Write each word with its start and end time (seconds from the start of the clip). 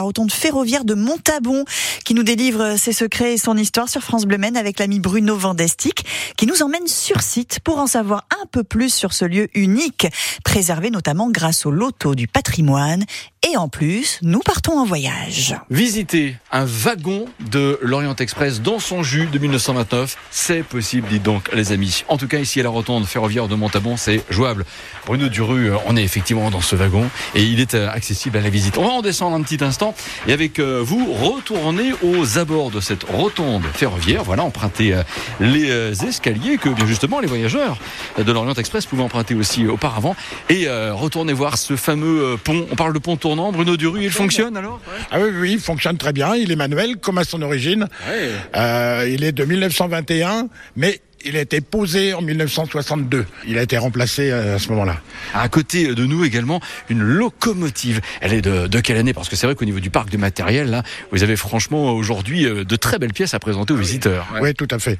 La 0.00 0.04
rotonde 0.04 0.30
ferroviaire 0.30 0.84
de 0.84 0.94
Montabon 0.94 1.64
qui 2.04 2.14
nous 2.14 2.22
délivre 2.22 2.76
ses 2.78 2.92
secrets 2.92 3.32
et 3.32 3.36
son 3.36 3.56
histoire 3.56 3.88
sur 3.88 4.00
France 4.00 4.26
Bleu 4.26 4.38
Maine 4.38 4.56
avec 4.56 4.78
l'ami 4.78 5.00
Bruno 5.00 5.36
Vandestic 5.36 6.06
qui 6.36 6.46
nous 6.46 6.62
emmène 6.62 6.86
sur 6.86 7.20
site 7.20 7.58
pour 7.64 7.78
en 7.78 7.88
savoir 7.88 8.24
un 8.40 8.46
peu 8.46 8.62
plus 8.62 8.94
sur 8.94 9.12
ce 9.12 9.24
lieu 9.24 9.48
unique, 9.54 10.06
préservé 10.44 10.90
notamment 10.90 11.30
grâce 11.32 11.66
au 11.66 11.72
loto 11.72 12.14
du 12.14 12.28
patrimoine. 12.28 13.06
Et 13.48 13.56
en 13.56 13.68
plus, 13.68 14.18
nous 14.22 14.40
partons 14.40 14.78
en 14.78 14.84
voyage. 14.84 15.56
Visiter 15.70 16.36
un 16.52 16.64
wagon 16.64 17.26
de 17.50 17.78
l'Orient 17.82 18.16
Express 18.16 18.60
dans 18.60 18.80
son 18.80 19.02
jus 19.02 19.26
de 19.26 19.38
1929, 19.38 20.16
c'est 20.30 20.62
possible, 20.62 21.08
dites 21.08 21.22
donc 21.22 21.48
les 21.54 21.72
amis. 21.72 22.04
En 22.08 22.18
tout 22.18 22.26
cas, 22.26 22.38
ici 22.38 22.58
à 22.60 22.64
la 22.64 22.68
rotonde 22.68 23.06
ferroviaire 23.06 23.46
de 23.48 23.54
Montabon, 23.54 23.96
c'est 23.96 24.24
jouable. 24.28 24.64
Bruno 25.06 25.28
Duru, 25.28 25.70
on 25.86 25.96
est 25.96 26.02
effectivement 26.02 26.50
dans 26.50 26.60
ce 26.60 26.74
wagon 26.74 27.08
et 27.34 27.44
il 27.44 27.60
est 27.60 27.74
euh, 27.74 27.88
accessible 27.88 28.36
à 28.38 28.40
la 28.40 28.50
visite. 28.50 28.76
On 28.76 28.84
va 28.84 28.90
en 28.90 29.02
descendre 29.02 29.36
un 29.36 29.42
petit 29.42 29.62
instant 29.62 29.87
et 30.26 30.32
avec 30.32 30.58
euh, 30.58 30.80
vous 30.82 31.12
retourner 31.12 31.92
aux 32.02 32.38
abords 32.38 32.70
de 32.70 32.80
cette 32.80 33.04
rotonde 33.04 33.64
ferroviaire. 33.74 34.24
Voilà, 34.24 34.44
emprunter 34.44 34.94
euh, 34.94 35.02
les 35.40 36.04
escaliers 36.04 36.58
que 36.58 36.68
bien 36.68 36.86
justement 36.86 37.20
les 37.20 37.26
voyageurs 37.26 37.78
de 38.18 38.32
l'Orient 38.32 38.54
Express 38.54 38.86
pouvaient 38.86 39.02
emprunter 39.02 39.34
aussi 39.34 39.66
auparavant 39.66 40.16
et 40.48 40.68
retourner 40.68 41.32
voir 41.32 41.58
ce 41.58 41.76
fameux 41.76 42.36
pont. 42.42 42.66
On 42.70 42.76
parle 42.76 42.92
de 42.92 42.98
pont 42.98 43.16
tournant. 43.16 43.52
Bruno 43.52 43.76
Duru, 43.76 44.02
il 44.02 44.10
fonctionne 44.10 44.56
alors? 44.56 44.80
Ah 45.10 45.18
oui, 45.20 45.30
oui, 45.34 45.52
il 45.52 45.60
fonctionne 45.60 45.96
très 45.96 46.12
bien. 46.12 46.34
Il 46.34 46.50
est 46.50 46.56
manuel 46.56 46.96
comme 46.96 47.18
à 47.18 47.24
son 47.24 47.42
origine. 47.42 47.88
il 48.54 49.24
est 49.24 49.32
de 49.32 49.44
1921, 49.44 50.48
mais 50.76 51.00
il 51.24 51.36
a 51.36 51.40
été 51.40 51.60
posé 51.60 52.14
en 52.14 52.22
1962. 52.22 53.26
Il 53.46 53.58
a 53.58 53.62
été 53.62 53.76
remplacé 53.78 54.30
euh, 54.30 54.56
à 54.56 54.58
ce 54.58 54.68
moment-là. 54.70 55.00
À 55.34 55.48
côté 55.48 55.94
de 55.94 56.04
nous 56.04 56.24
également, 56.24 56.60
une 56.88 57.02
locomotive. 57.02 58.00
Elle 58.20 58.34
est 58.34 58.40
de, 58.40 58.80
quelle 58.80 58.96
année? 58.96 59.12
Parce 59.12 59.28
que 59.28 59.36
c'est 59.36 59.46
vrai 59.46 59.54
qu'au 59.54 59.64
niveau 59.64 59.80
du 59.80 59.90
parc 59.90 60.10
de 60.10 60.16
matériel, 60.16 60.70
là, 60.70 60.82
vous 61.12 61.22
avez 61.22 61.36
franchement 61.36 61.92
aujourd'hui 61.92 62.46
euh, 62.46 62.64
de 62.64 62.76
très 62.76 62.98
belles 62.98 63.12
pièces 63.12 63.34
à 63.34 63.38
présenter 63.38 63.72
aux 63.72 63.78
ah 63.78 63.80
visiteurs. 63.80 64.26
Oui, 64.40 64.54
tout 64.54 64.68
à 64.70 64.78
fait. 64.78 64.98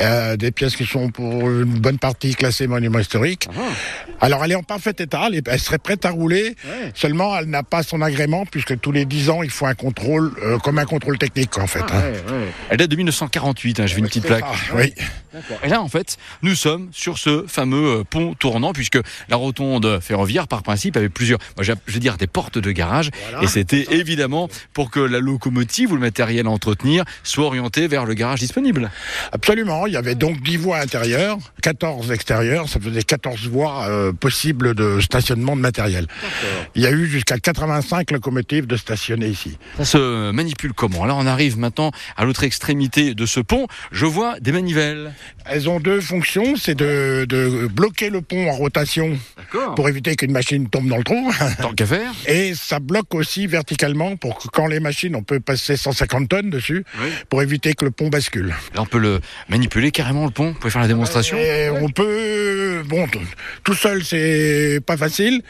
Euh, 0.00 0.36
des 0.36 0.50
pièces 0.50 0.76
qui 0.76 0.86
sont 0.86 1.10
pour 1.10 1.48
une 1.48 1.78
bonne 1.78 1.98
partie 1.98 2.34
classées 2.34 2.66
monument 2.66 2.98
historique. 2.98 3.48
Ah. 3.56 3.60
Alors 4.20 4.44
elle 4.44 4.52
est 4.52 4.56
en 4.56 4.62
parfait 4.62 4.94
état, 4.98 5.28
elle 5.46 5.60
serait 5.60 5.78
prête 5.78 6.04
à 6.04 6.10
rouler. 6.10 6.56
Seulement, 6.94 7.36
elle 7.36 7.46
n'a 7.46 7.62
pas 7.62 7.82
son 7.82 8.02
agrément 8.02 8.46
puisque 8.46 8.78
tous 8.80 8.92
les 8.92 9.04
10 9.04 9.30
ans, 9.30 9.42
il 9.42 9.50
faut 9.50 9.66
un 9.66 9.74
contrôle, 9.74 10.32
comme 10.62 10.78
un 10.78 10.84
contrôle 10.84 11.18
technique 11.18 11.56
en 11.58 11.66
fait. 11.66 11.84
Ah, 11.88 11.98
hein. 11.98 12.32
Elle 12.70 12.78
date 12.78 12.90
de 12.90 12.96
1948. 12.96 13.80
Hein, 13.80 13.86
je 13.86 13.94
vais 13.94 14.00
une 14.00 14.06
petite 14.06 14.26
plaque. 14.26 14.44
oui. 14.74 14.92
Et 15.64 15.68
là, 15.68 15.82
en 15.82 15.88
fait, 15.88 16.16
nous 16.42 16.54
sommes 16.54 16.88
sur 16.92 17.18
ce 17.18 17.44
fameux 17.46 18.00
euh, 18.00 18.04
pont 18.04 18.34
tournant, 18.34 18.72
puisque 18.72 18.98
la 19.28 19.36
rotonde 19.36 20.00
ferroviaire, 20.00 20.48
par 20.48 20.62
principe, 20.62 20.96
avait 20.96 21.08
plusieurs, 21.08 21.38
je 21.60 21.72
veux 21.88 22.00
dire, 22.00 22.16
des 22.16 22.26
portes 22.26 22.58
de 22.58 22.70
garage. 22.70 23.10
et 23.42 23.46
c'était 23.46 23.86
évidemment 23.90 24.48
pour 24.72 24.90
que 24.90 25.00
la 25.00 25.18
locomotive 25.18 25.92
ou 25.92 25.94
le 25.94 26.00
matériel 26.00 26.46
à 26.46 26.50
entretenir 26.50 27.04
soit 27.22 27.46
orienté 27.46 27.88
vers 27.88 28.04
le 28.04 28.14
garage 28.14 28.40
disponible. 28.40 28.90
Absolument. 29.32 29.86
Il 29.86 29.92
y 29.92 29.96
avait 29.96 30.14
donc 30.14 30.42
10 30.42 30.56
voies 30.56 30.78
intérieures, 30.78 31.38
14 31.62 32.10
extérieures. 32.12 32.68
Ça 32.68 32.80
faisait 32.80 33.02
14 33.02 33.48
voies 33.48 33.86
euh, 33.88 34.12
possibles 34.12 34.74
de 34.74 35.00
stationnement 35.00 35.56
de 35.56 35.60
matériel. 35.60 36.06
Il 36.74 36.82
y 36.82 36.86
a 36.86 36.90
eu 36.90 37.06
jusqu'à 37.06 37.38
85 37.38 38.10
locomotives 38.10 38.66
de 38.66 38.76
stationner 38.76 39.28
ici. 39.28 39.58
Ça 39.78 39.84
se 39.84 40.30
manipule 40.30 40.72
comment? 40.72 41.04
Alors, 41.04 41.18
on 41.18 41.26
arrive 41.26 41.58
maintenant 41.58 41.92
à 42.16 42.24
l'autre 42.24 42.44
extrémité 42.44 43.14
de 43.14 43.26
ce 43.26 43.40
pont. 43.40 43.66
Je 43.92 44.06
vois 44.06 44.40
des 44.40 44.52
manivelles. 44.52 45.12
Elles 45.50 45.68
ont 45.68 45.80
deux 45.80 46.00
fonctions, 46.00 46.56
c'est 46.56 46.74
de, 46.74 47.66
bloquer 47.68 48.10
le 48.10 48.20
pont 48.20 48.50
en 48.50 48.52
rotation 48.52 49.18
pour 49.76 49.88
éviter 49.88 50.14
qu'une 50.16 50.32
machine 50.32 50.68
tombe 50.68 50.88
dans 50.88 50.98
le 50.98 51.04
trou. 51.04 51.32
Tant 51.60 51.72
qu'à 51.72 51.86
faire. 51.86 52.12
Et 52.26 52.54
ça 52.54 52.80
bloque 52.80 53.14
aussi 53.14 53.46
verticalement 53.46 54.16
pour 54.16 54.38
que 54.38 54.48
quand 54.48 54.66
les 54.66 54.80
machines, 54.80 55.16
on 55.16 55.22
peut 55.22 55.40
passer 55.40 55.76
150 55.76 56.28
tonnes 56.28 56.50
dessus, 56.50 56.84
pour 57.28 57.42
éviter 57.42 57.74
que 57.74 57.84
le 57.84 57.90
pont 57.90 58.08
bascule. 58.08 58.48
Là, 58.74 58.82
on 58.82 58.86
peut 58.86 58.98
le 58.98 59.20
manipuler 59.48 59.90
carrément 59.90 60.26
le 60.26 60.30
pont. 60.30 60.48
Vous 60.48 60.58
pouvez 60.58 60.70
faire 60.70 60.82
la 60.82 60.88
démonstration. 60.88 61.38
on 61.80 61.88
peut, 61.88 62.82
bon, 62.86 63.06
tout 63.64 63.74
seul 63.74 64.04
c'est 64.04 64.80
pas 64.84 64.96
facile. 64.96 65.42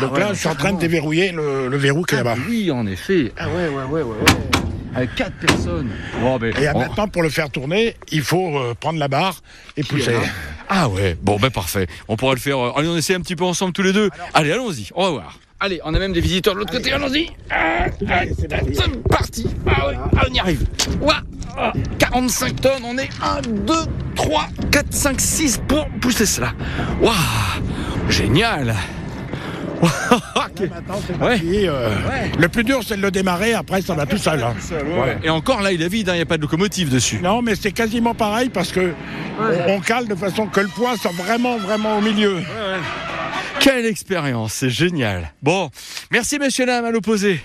Donc 0.00 0.12
ah 0.16 0.18
là, 0.18 0.28
je 0.32 0.38
suis 0.38 0.48
en 0.48 0.54
train 0.54 0.72
de 0.72 0.78
déverrouiller 0.78 1.32
le, 1.32 1.76
verrou 1.76 2.04
qui 2.04 2.14
est 2.14 2.18
ah 2.18 2.24
là-bas. 2.24 2.40
Oui, 2.48 2.70
en 2.70 2.86
effet. 2.86 3.32
Ah 3.36 3.48
ouais, 3.48 3.68
ouais, 3.68 3.84
ouais, 3.84 4.02
ouais. 4.02 4.16
ouais 4.16 4.71
avec 4.94 5.14
quatre 5.14 5.34
personnes. 5.34 5.90
Ben, 6.40 6.52
et 6.60 6.66
maintenant, 6.66 7.08
pour 7.08 7.22
le 7.22 7.28
faire 7.28 7.50
tourner, 7.50 7.96
il 8.10 8.22
faut 8.22 8.56
euh, 8.56 8.74
prendre 8.78 8.98
la 8.98 9.08
barre 9.08 9.42
et 9.76 9.82
pousser. 9.82 10.14
Ah 10.68 10.88
ouais, 10.88 11.16
bon 11.20 11.38
ben 11.38 11.50
parfait. 11.50 11.86
On 12.08 12.16
pourra 12.16 12.34
le 12.34 12.40
faire. 12.40 12.58
Euh, 12.58 12.72
allez, 12.76 12.88
on 12.88 12.96
essaie 12.96 13.14
un 13.14 13.20
petit 13.20 13.36
peu 13.36 13.44
ensemble 13.44 13.72
tous 13.72 13.82
les 13.82 13.92
deux. 13.92 14.10
allez, 14.34 14.52
allons-y, 14.52 14.88
on 14.94 15.04
va 15.04 15.10
voir. 15.10 15.38
Allez, 15.60 15.80
on 15.84 15.94
a 15.94 15.98
même 15.98 16.12
des 16.12 16.20
visiteurs 16.20 16.54
de 16.54 16.58
l'autre 16.58 16.72
côté, 16.72 16.92
allons-y. 16.92 17.30
Ah, 17.50 17.86
c'est 18.36 18.48
parti. 19.08 19.46
Ah 19.66 19.86
ouais, 19.86 19.94
ah, 20.16 20.24
on 20.28 20.34
y 20.34 20.40
arrive. 20.40 20.66
Ouah, 21.00 21.22
45 21.98 22.60
tonnes, 22.60 22.82
on 22.84 22.98
est 22.98 23.10
1, 23.22 23.42
2, 23.42 23.74
3, 24.16 24.48
4, 24.72 24.86
5, 24.92 25.20
6 25.20 25.60
pour 25.68 25.88
pousser 26.00 26.26
cela. 26.26 26.52
Waouh, 27.00 27.14
génial. 28.08 28.74
Euh, 31.22 31.88
le 32.38 32.48
plus 32.48 32.62
dur, 32.64 32.80
c'est 32.86 32.96
de 32.96 33.02
le 33.02 33.10
démarrer. 33.10 33.54
Après, 33.54 33.80
ça 33.80 33.94
va 33.94 34.06
tout 34.06 34.18
seul. 34.18 34.42
Hein. 34.42 34.54
Et 35.22 35.30
encore 35.30 35.62
là, 35.62 35.72
il 35.72 35.82
est 35.82 35.88
vide. 35.88 36.08
Il 36.12 36.16
n'y 36.16 36.20
a 36.20 36.26
pas 36.26 36.36
de 36.36 36.42
locomotive 36.42 36.90
dessus. 36.90 37.20
Non, 37.22 37.42
mais 37.42 37.54
c'est 37.54 37.72
quasiment 37.72 38.14
pareil 38.14 38.48
parce 38.48 38.70
que 38.70 38.92
on 39.68 39.80
cale 39.80 40.06
de 40.06 40.14
façon 40.14 40.46
que 40.46 40.60
le 40.60 40.68
poids 40.68 40.96
soit 40.96 41.12
vraiment, 41.12 41.56
vraiment 41.56 41.98
au 41.98 42.00
milieu. 42.00 42.42
Quelle 43.60 43.86
expérience, 43.86 44.54
c'est 44.54 44.70
génial. 44.70 45.32
Bon, 45.42 45.70
merci 46.10 46.38
messieurs 46.38 46.66
dames 46.66 46.84
à 46.84 46.90
l'opposé. 46.90 47.40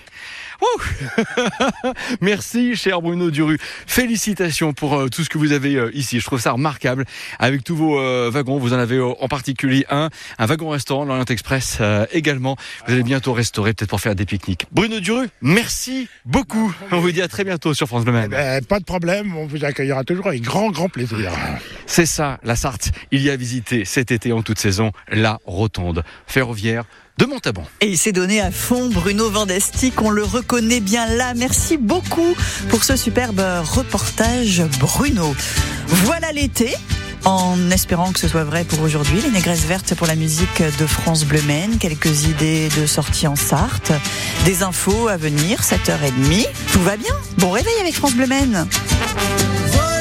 Merci, 2.21 2.75
cher 2.75 3.01
Bruno 3.01 3.31
Duru. 3.31 3.57
Félicitations 3.85 4.73
pour 4.73 4.95
euh, 4.95 5.07
tout 5.09 5.23
ce 5.23 5.29
que 5.29 5.37
vous 5.37 5.51
avez 5.51 5.75
euh, 5.75 5.91
ici. 5.93 6.19
Je 6.19 6.25
trouve 6.25 6.39
ça 6.39 6.51
remarquable. 6.51 7.05
Avec 7.39 7.63
tous 7.63 7.75
vos 7.75 7.99
euh, 7.99 8.29
wagons, 8.31 8.57
vous 8.57 8.73
en 8.73 8.79
avez 8.79 8.99
en 8.99 9.27
particulier 9.27 9.85
un, 9.89 10.09
un 10.37 10.45
wagon-restaurant, 10.45 11.05
l'Orient 11.05 11.25
Express 11.25 11.79
également. 12.11 12.55
Vous 12.87 12.93
allez 12.93 13.03
bientôt 13.03 13.33
restaurer, 13.33 13.73
peut-être 13.73 13.89
pour 13.89 14.01
faire 14.01 14.15
des 14.15 14.25
pique-niques. 14.25 14.65
Bruno 14.71 14.99
Duru, 14.99 15.27
merci 15.41 16.07
beaucoup. 16.25 16.73
On 16.91 16.99
vous 16.99 17.11
dit 17.11 17.21
à 17.21 17.27
très 17.27 17.43
bientôt 17.43 17.73
sur 17.73 17.87
France 17.87 18.05
Bleu 18.05 18.13
eh 18.23 18.27
ben, 18.27 18.63
pas 18.63 18.79
de 18.79 18.85
problème, 18.85 19.35
on 19.35 19.45
vous 19.45 19.63
accueillera 19.63 20.03
toujours 20.03 20.27
avec 20.27 20.41
grand, 20.41 20.71
grand 20.71 20.89
plaisir. 20.89 21.31
C'est 21.85 22.05
ça, 22.05 22.39
la 22.43 22.55
Sarthe. 22.55 22.91
Il 23.11 23.21
y 23.21 23.29
a 23.29 23.35
visité 23.35 23.85
cet 23.85 24.11
été 24.11 24.31
en 24.31 24.41
toute 24.41 24.59
saison 24.59 24.91
la 25.09 25.39
rotonde 25.45 26.03
ferroviaire 26.25 26.85
de 27.17 27.25
Montabon. 27.25 27.63
Et 27.81 27.87
il 27.87 27.97
s'est 27.97 28.11
donné 28.11 28.41
à 28.41 28.51
fond, 28.51 28.89
Bruno 28.89 29.29
Vandestic, 29.29 30.01
on 30.01 30.09
le 30.09 30.23
reconnaît 30.23 30.79
bien 30.79 31.07
là. 31.07 31.33
Merci 31.35 31.77
beaucoup 31.77 32.35
pour 32.69 32.83
ce 32.83 32.95
superbe 32.95 33.41
reportage, 33.63 34.63
Bruno. 34.79 35.35
Voilà 35.87 36.31
l'été. 36.31 36.73
En 37.25 37.71
espérant 37.71 38.13
que 38.13 38.19
ce 38.19 38.27
soit 38.27 38.43
vrai 38.43 38.63
pour 38.63 38.79
aujourd'hui, 38.81 39.19
les 39.21 39.31
négresses 39.31 39.65
vertes 39.65 39.95
pour 39.95 40.07
la 40.07 40.15
musique 40.15 40.61
de 40.79 40.85
France 40.85 41.25
Bleu 41.25 41.41
Maine, 41.41 41.77
quelques 41.77 42.23
idées 42.23 42.69
de 42.79 42.85
sortie 42.85 43.27
en 43.27 43.35
Sarthe, 43.35 43.91
des 44.45 44.63
infos 44.63 45.07
à 45.07 45.17
venir, 45.17 45.61
7h30. 45.61 46.47
Tout 46.71 46.81
va 46.83 46.95
bien. 46.95 47.13
Bon 47.37 47.51
réveil 47.51 47.75
avec 47.81 47.95
France 47.95 48.13
Bleu 48.13 48.27
Maine. 48.27 48.67